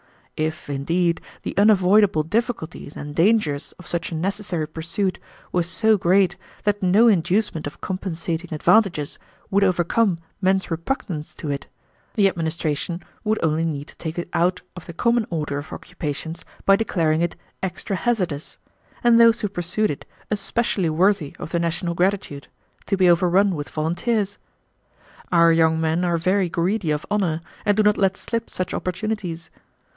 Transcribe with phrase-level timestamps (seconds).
[0.35, 5.19] If, indeed, the unavoidable difficulties and dangers of such a necessary pursuit
[5.51, 9.19] were so great that no inducement of compensating advantages
[9.51, 11.67] would overcome men's repugnance to it,
[12.15, 16.43] the administration would only need to take it out of the common order of occupations
[16.65, 18.57] by declaring it 'extra hazardous,'
[19.03, 22.47] and those who pursued it especially worthy of the national gratitude,
[22.87, 24.39] to be overrun with volunteers.
[25.31, 29.51] Our young men are very greedy of honor, and do not let slip such opportunities.